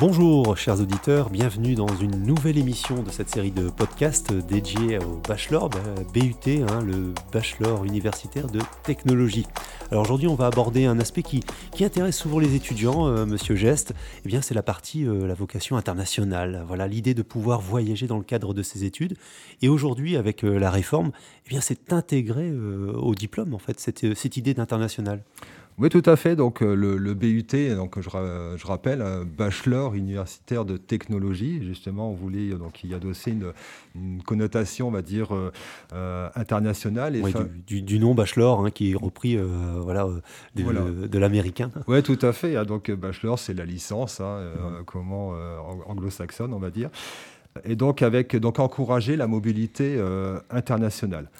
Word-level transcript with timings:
Bonjour 0.00 0.56
chers 0.56 0.80
auditeurs, 0.80 1.28
bienvenue 1.28 1.74
dans 1.74 1.94
une 1.94 2.24
nouvelle 2.24 2.56
émission 2.56 3.02
de 3.02 3.10
cette 3.10 3.28
série 3.28 3.50
de 3.50 3.68
podcasts 3.68 4.32
dédiée 4.32 4.98
au 4.98 5.20
bachelor, 5.28 5.68
bah, 5.68 5.78
BUT, 6.14 6.32
hein, 6.46 6.80
le 6.80 7.12
bachelor 7.30 7.84
universitaire 7.84 8.46
de 8.46 8.60
technologie. 8.82 9.44
Alors 9.90 10.02
aujourd'hui 10.02 10.26
on 10.26 10.36
va 10.36 10.46
aborder 10.46 10.86
un 10.86 10.98
aspect 10.98 11.22
qui, 11.22 11.40
qui 11.72 11.84
intéresse 11.84 12.16
souvent 12.16 12.38
les 12.38 12.54
étudiants, 12.54 13.08
euh, 13.08 13.26
monsieur 13.26 13.56
Geste, 13.56 13.92
eh 14.24 14.28
bien 14.28 14.40
c'est 14.40 14.54
la 14.54 14.62
partie, 14.62 15.06
euh, 15.06 15.26
la 15.26 15.34
vocation 15.34 15.76
internationale, 15.76 16.64
voilà 16.66 16.88
l'idée 16.88 17.12
de 17.12 17.20
pouvoir 17.20 17.60
voyager 17.60 18.06
dans 18.06 18.16
le 18.16 18.24
cadre 18.24 18.54
de 18.54 18.62
ses 18.62 18.84
études. 18.84 19.18
Et 19.60 19.68
aujourd'hui 19.68 20.16
avec 20.16 20.44
euh, 20.44 20.58
la 20.58 20.70
réforme, 20.70 21.12
eh 21.44 21.50
bien 21.50 21.60
c'est 21.60 21.92
intégré 21.92 22.50
au 22.50 23.14
diplôme 23.14 23.52
en 23.52 23.58
fait, 23.58 23.78
cette, 23.78 24.14
cette 24.14 24.38
idée 24.38 24.54
d'international. 24.54 25.22
Oui, 25.80 25.88
tout 25.88 26.02
à 26.04 26.16
fait. 26.16 26.36
Donc 26.36 26.62
euh, 26.62 26.74
le, 26.74 27.14
BUT, 27.14 27.74
donc 27.74 27.98
je, 27.98 28.10
je 28.10 28.66
rappelle, 28.66 29.02
bachelor 29.24 29.94
universitaire 29.94 30.66
de 30.66 30.76
technologie. 30.76 31.64
Justement, 31.64 32.10
on 32.10 32.14
voulait 32.14 32.50
donc 32.50 32.84
y 32.84 32.92
adosser 32.92 33.30
une, 33.30 33.52
une 33.94 34.22
connotation, 34.22 34.88
on 34.88 34.90
va 34.90 35.00
dire, 35.00 35.34
euh, 35.94 36.28
internationale. 36.34 37.16
Et 37.16 37.22
du, 37.66 37.98
nom 37.98 38.14
bachelor 38.14 38.66
hein, 38.66 38.70
qui 38.70 38.92
est 38.92 38.94
repris, 38.94 39.38
euh, 39.38 39.46
voilà, 39.82 40.06
de, 40.54 41.18
l'américain. 41.18 41.70
Oui, 41.88 42.02
tout 42.02 42.18
à 42.20 42.34
fait. 42.34 42.56
Hein. 42.56 42.64
Donc 42.64 42.90
bachelor, 42.90 43.38
c'est 43.38 43.54
la 43.54 43.64
licence, 43.64 44.20
hein, 44.20 44.38
comment 44.84 45.32
anglo-saxonne, 45.86 46.52
on 46.52 46.58
va 46.58 46.70
dire. 46.70 46.90
Et 47.64 47.74
donc 47.74 48.02
avec 48.02 48.36
donc 48.36 48.58
encourager 48.58 49.16
la 49.16 49.26
mobilité 49.26 49.98
internationale. 50.50 51.30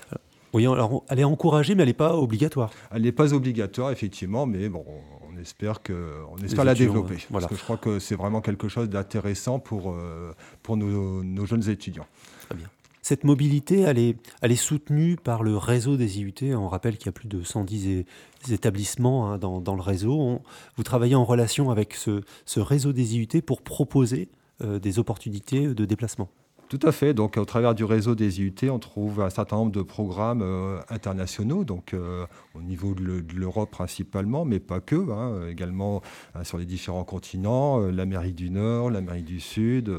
Oui, 0.52 0.66
alors 0.66 1.04
elle 1.08 1.20
est 1.20 1.24
encouragée, 1.24 1.74
mais 1.74 1.82
elle 1.82 1.88
n'est 1.88 1.94
pas 1.94 2.16
obligatoire. 2.16 2.70
Elle 2.90 3.02
n'est 3.02 3.12
pas 3.12 3.32
obligatoire, 3.32 3.90
effectivement, 3.90 4.46
mais 4.46 4.68
bon, 4.68 4.84
on 5.32 5.38
espère, 5.40 5.82
que, 5.82 6.14
on 6.30 6.36
espère 6.38 6.64
la 6.64 6.74
développer. 6.74 7.18
Parce 7.32 7.46
que 7.46 7.54
je 7.54 7.62
crois 7.62 7.76
que 7.76 7.98
c'est 7.98 8.16
vraiment 8.16 8.40
quelque 8.40 8.68
chose 8.68 8.88
d'intéressant 8.88 9.58
pour, 9.58 9.92
euh, 9.92 10.32
pour 10.62 10.76
nos, 10.76 11.46
jeunes 11.46 11.68
étudiants. 11.68 12.06
Très 12.46 12.56
bien. 12.56 12.66
Cette 13.02 13.24
mobilité, 13.24 13.80
elle 13.80 13.98
est, 13.98 14.16
elle 14.42 14.52
est 14.52 14.56
soutenue 14.56 15.16
par 15.16 15.42
le 15.42 15.56
réseau 15.56 15.96
des 15.96 16.20
IUT. 16.20 16.54
On 16.54 16.68
rappelle 16.68 16.98
qu'il 16.98 17.06
y 17.06 17.08
a 17.08 17.12
plus 17.12 17.28
de 17.28 17.42
110 17.42 18.04
établissements 18.50 19.30
hein, 19.30 19.38
dans, 19.38 19.60
dans, 19.60 19.74
le 19.74 19.80
réseau. 19.80 20.40
vous 20.76 20.82
travaillez 20.82 21.14
en 21.14 21.24
relation 21.24 21.70
avec 21.70 21.94
ce, 21.94 22.20
ce 22.44 22.60
réseau 22.60 22.92
des 22.92 23.16
IUT 23.16 23.40
pour 23.46 23.62
proposer 23.62 24.28
euh, 24.62 24.78
des 24.78 24.98
opportunités 24.98 25.68
de 25.68 25.84
déplacement. 25.86 26.28
Tout 26.70 26.78
à 26.84 26.92
fait. 26.92 27.14
Donc, 27.14 27.36
au 27.36 27.44
travers 27.44 27.74
du 27.74 27.82
réseau 27.82 28.14
des 28.14 28.40
IUT, 28.40 28.70
on 28.70 28.78
trouve 28.78 29.22
un 29.22 29.30
certain 29.30 29.56
nombre 29.56 29.72
de 29.72 29.82
programmes 29.82 30.40
euh, 30.40 30.78
internationaux, 30.88 31.64
donc 31.64 31.94
euh, 31.94 32.24
au 32.54 32.62
niveau 32.62 32.94
de 32.94 33.24
l'Europe 33.34 33.72
principalement, 33.72 34.44
mais 34.44 34.60
pas 34.60 34.78
que, 34.78 35.10
hein, 35.10 35.48
également 35.48 36.00
hein, 36.36 36.44
sur 36.44 36.58
les 36.58 36.66
différents 36.66 37.02
continents, 37.02 37.80
euh, 37.80 37.90
l'Amérique 37.90 38.36
du 38.36 38.50
Nord, 38.50 38.90
l'Amérique 38.90 39.24
du 39.24 39.40
Sud, 39.40 39.92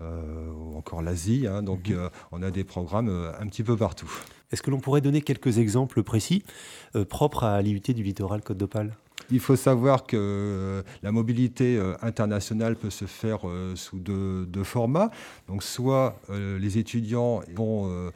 ou 0.00 0.76
encore 0.76 1.02
l'Asie. 1.02 1.46
Hein. 1.46 1.62
donc, 1.62 1.90
mhm. 1.90 2.08
on 2.32 2.42
a 2.42 2.50
des 2.50 2.64
programmes 2.64 3.10
un 3.38 3.46
petit 3.46 3.62
peu 3.62 3.76
partout. 3.76 4.10
Est-ce 4.52 4.62
que 4.62 4.70
l'on 4.70 4.80
pourrait 4.80 5.02
donner 5.02 5.20
quelques 5.20 5.58
exemples 5.58 6.02
précis 6.02 6.42
propres 7.10 7.44
à 7.44 7.60
l'IUT 7.60 7.80
du 7.80 8.02
littoral 8.02 8.42
Côte 8.42 8.56
d'Opale? 8.56 8.96
Il 9.30 9.40
faut 9.40 9.56
savoir 9.56 10.06
que 10.06 10.16
euh, 10.16 10.82
la 11.02 11.12
mobilité 11.12 11.76
euh, 11.76 11.94
internationale 12.02 12.76
peut 12.76 12.90
se 12.90 13.06
faire 13.06 13.48
euh, 13.48 13.74
sous 13.76 13.98
deux, 13.98 14.46
formats. 14.64 15.10
Donc, 15.48 15.62
soit 15.62 16.18
les 16.30 16.78
étudiants 16.78 17.42
vont 17.54 18.10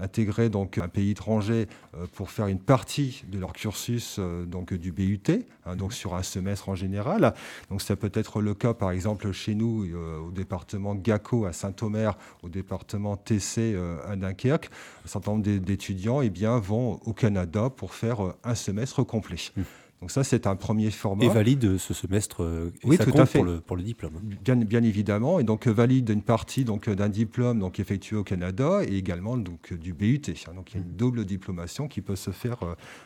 intégrer 0.00 0.48
donc 0.48 0.78
un 0.78 0.88
pays 0.88 1.10
étranger 1.10 1.66
pour 2.12 2.30
faire 2.30 2.46
une 2.46 2.60
partie 2.60 3.24
de 3.28 3.38
leur 3.38 3.52
cursus 3.52 4.20
donc 4.46 4.74
du 4.74 4.92
BUT, 4.92 5.44
hein, 5.66 5.76
donc 5.76 5.92
sur 5.92 6.14
un 6.14 6.22
semestre 6.22 6.68
en 6.68 6.74
général. 6.74 7.34
Donc 7.70 7.82
ça 7.82 7.96
peut 7.96 8.12
être 8.14 8.40
le 8.40 8.54
cas 8.54 8.74
par 8.74 8.90
exemple 8.90 9.32
chez 9.32 9.54
nous 9.54 9.86
au 10.24 10.30
département 10.30 10.94
GACO 10.94 11.46
à 11.46 11.52
Saint-Omer, 11.52 12.16
au 12.42 12.48
département 12.48 13.16
TC 13.16 13.76
à 14.06 14.14
Dunkerque. 14.14 14.70
Un 15.04 15.08
certain 15.08 15.32
nombre 15.32 15.42
d'étudiants 15.42 16.20
eh 16.20 16.30
bien, 16.30 16.58
vont 16.58 17.00
au 17.04 17.12
Canada 17.12 17.70
pour 17.70 17.94
faire 17.94 18.34
un 18.44 18.54
semestre 18.54 19.02
complet. 19.04 19.36
Mmh. 19.56 19.62
Donc 20.02 20.10
ça, 20.10 20.24
c'est 20.24 20.48
un 20.48 20.56
premier 20.56 20.90
format. 20.90 21.24
Et 21.24 21.28
valide 21.28 21.78
ce 21.78 21.94
semestre 21.94 22.42
euh, 22.42 22.72
oui, 22.82 22.98
tout 22.98 23.16
à 23.16 23.24
fait. 23.24 23.38
Pour, 23.38 23.46
le, 23.46 23.60
pour 23.60 23.76
le 23.76 23.84
diplôme. 23.84 24.14
Bien, 24.44 24.56
bien, 24.56 24.82
évidemment. 24.82 25.38
Et 25.38 25.44
donc 25.44 25.68
euh, 25.68 25.72
valide 25.72 26.08
une 26.08 26.22
partie 26.22 26.64
donc, 26.64 26.88
euh, 26.88 26.96
d'un 26.96 27.08
diplôme 27.08 27.60
donc, 27.60 27.78
effectué 27.78 28.16
au 28.16 28.24
Canada 28.24 28.80
et 28.84 28.96
également 28.96 29.36
donc, 29.36 29.72
du 29.72 29.94
BUT. 29.94 30.18
Donc 30.56 30.72
il 30.72 30.74
y 30.74 30.78
a 30.78 30.82
une 30.84 30.96
double 30.96 31.24
diplomation 31.24 31.86
qui 31.86 32.00
peut 32.00 32.16
se 32.16 32.32
faire 32.32 32.58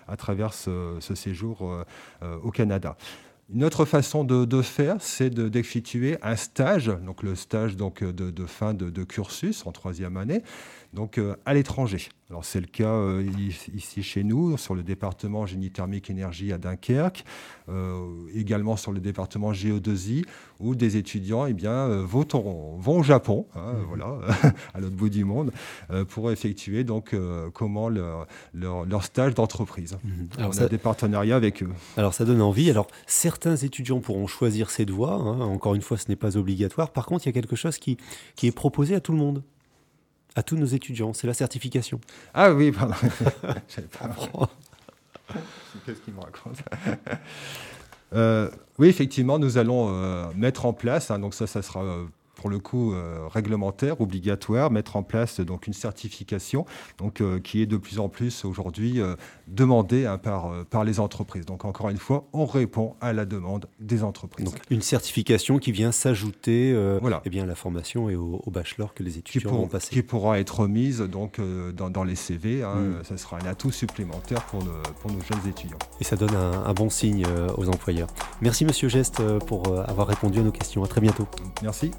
à 0.09 0.17
travers 0.17 0.55
ce, 0.55 0.97
séjour 1.01 1.71
au 2.43 2.51
Canada. 2.51 2.97
Une 3.53 3.63
autre 3.63 3.85
façon 3.85 4.25
de, 4.25 4.63
faire, 4.63 4.97
c'est 5.01 5.29
d'effectuer 5.29 6.17
un 6.23 6.35
stage, 6.35 6.87
donc 7.05 7.23
le 7.23 7.35
stage 7.35 7.77
donc, 7.77 8.03
de, 8.03 8.47
fin 8.47 8.73
de, 8.73 8.89
de, 8.89 9.05
cursus 9.05 9.67
en 9.67 9.73
troisième 9.73 10.17
année, 10.17 10.43
donc 10.95 11.21
à 11.45 11.55
l'étranger. 11.55 12.09
Alors 12.29 12.45
c'est 12.45 12.61
le 12.61 12.67
cas 12.67 12.89
euh, 12.89 13.25
ici 13.73 14.03
chez 14.03 14.25
nous, 14.25 14.57
sur 14.57 14.75
le 14.75 14.83
département 14.83 15.47
génie 15.47 15.71
thermique 15.71 16.11
énergie 16.11 16.53
à 16.53 16.59
Dunkerque, 16.59 17.25
euh, 17.69 18.01
également 18.35 18.77
sur 18.77 18.91
le 18.91 18.99
département 18.99 19.53
géodésie, 19.53 20.25
où 20.59 20.75
des 20.75 20.97
étudiants 20.97 21.47
eh 21.47 21.53
bien, 21.53 21.71
euh, 21.71 22.05
vont, 22.05 22.27
vont, 22.79 22.99
au 22.99 23.03
Japon, 23.05 23.47
hein, 23.55 23.75
mhm. 23.75 23.85
voilà, 23.87 24.19
à 24.75 24.81
l'autre 24.81 24.97
bout 24.97 25.09
du 25.09 25.25
monde, 25.25 25.53
pour 26.09 26.33
effectuer 26.33 26.83
donc, 26.83 27.15
comment 27.53 27.89
leur, 27.89 28.27
leur, 28.53 29.05
stage 29.05 29.35
d'entreprise. 29.35 29.97
Mhm. 30.03 30.29
On 30.39 30.59
a 30.59 30.69
des 30.69 30.79
partenariats 30.79 31.37
avec 31.37 31.63
eux. 31.63 31.71
Alors 31.97 32.13
ça 32.13 32.25
donne 32.25 32.43
envie. 32.43 32.71
Alors 32.71 32.89
certains 33.07 33.55
étudiants 33.55 34.01
pourront 34.01 34.27
choisir 34.27 34.71
cette 34.71 34.91
voie. 34.91 35.13
Hein. 35.13 35.41
Encore 35.43 35.77
une 35.77 35.83
fois, 35.83 35.97
ce 35.97 36.09
n'est 36.09 36.17
pas 36.17 36.37
obligatoire. 36.37 36.91
Par 36.91 37.07
contre, 37.07 37.27
il 37.27 37.29
y 37.29 37.31
a 37.31 37.33
quelque 37.33 37.57
chose 37.57 37.79
qui, 37.79 37.99
qui 38.35 38.49
est 38.49 38.53
proposé 38.53 38.97
à 38.97 39.01
tout 39.01 39.13
le 39.13 39.19
monde 39.19 39.45
à 40.37 40.43
tous 40.43 40.57
nos 40.57 40.67
étudiants, 40.67 41.13
c'est 41.15 41.27
la 41.27 41.35
certification. 41.35 41.99
Ah 42.35 42.53
oui, 42.53 42.71
pardon. 42.71 42.95
Qu'est-ce 45.87 46.01
qu'il 46.03 46.15
me 46.15 46.21
raconte 46.21 46.59
euh, 48.13 48.49
Oui, 48.79 48.89
effectivement, 48.89 49.39
nous 49.39 49.59
allons 49.59 49.89
euh, 49.91 50.27
mettre 50.37 50.67
en 50.67 50.73
place, 50.73 51.11
hein, 51.11 51.19
donc 51.19 51.35
ça, 51.35 51.47
ça 51.47 51.63
sera 51.63 51.83
euh, 51.83 52.05
pour 52.47 52.53
le 52.53 52.61
coup 52.61 52.93
euh, 52.93 53.27
réglementaire, 53.27 54.01
obligatoire, 54.01 54.71
mettre 54.71 54.95
en 54.95 55.03
place 55.03 55.41
donc 55.41 55.67
une 55.67 55.73
certification 55.73 56.65
donc, 56.97 57.21
euh, 57.21 57.41
qui 57.41 57.61
est 57.61 57.67
de 57.67 57.77
plus 57.77 57.99
en 57.99 58.09
plus 58.09 58.45
aujourd'hui 58.45 59.01
euh, 59.01 59.17
demandée 59.49 60.07
hein, 60.07 60.17
par, 60.17 60.53
par 60.67 60.85
les 60.85 61.01
entreprises. 61.01 61.45
Donc 61.45 61.65
encore 61.65 61.89
une 61.89 61.97
fois, 61.97 62.29
on 62.33 62.47
répond 62.47 62.95
à 63.01 63.13
la 63.13 63.25
demande 63.25 63.67
des 63.81 64.05
entreprises. 64.05 64.47
Donc 64.47 64.61
une 64.71 64.81
certification 64.81 65.59
qui 65.59 65.73
vient 65.73 65.91
s'ajouter 65.91 66.73
voilà. 67.01 67.21
eh 67.25 67.31
bien, 67.31 67.43
à 67.43 67.47
la 67.47 67.57
formation 67.57 68.09
et 68.11 68.15
au, 68.15 68.41
bachelor 68.47 68.95
que 68.95 69.03
les 69.03 69.19
étudiants 69.19 69.51
vont 69.51 69.67
passer. 69.67 69.93
Qui 69.93 70.03
pourra 70.03 70.39
être 70.39 70.69
mise 70.69 71.01
donc, 71.01 71.41
dans, 71.75 71.91
dans, 71.91 72.05
les 72.05 72.15
CV. 72.15 72.63
Hein, 72.63 72.77
mm. 72.77 73.05
Ça 73.09 73.17
sera 73.17 73.39
un 73.43 73.47
atout 73.47 73.73
supplémentaire 73.73 74.45
pour, 74.45 74.61
pour 75.01 75.11
nos 75.11 75.21
jeunes 75.21 75.49
étudiants. 75.49 75.79
Et 76.01 76.05
ça 76.05 76.15
donne 76.15 76.37
un, 76.37 76.65
un 76.65 76.73
bon 76.75 76.91
signe 76.91 77.27
aux 77.57 77.69
employeurs. 77.69 78.09
Merci 78.41 78.65
Monsieur 78.65 78.89
Geste 78.89 79.21
pour 79.47 79.77
avoir 79.81 80.07
répondu 80.07 80.39
à 80.39 80.43
nos 80.43 80.53
questions. 80.53 80.85
À 80.85 80.87
très 80.87 81.01
bientôt. 81.01 81.27
Merci. 81.63 81.91